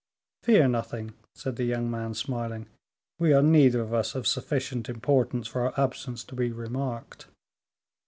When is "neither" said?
3.43-3.81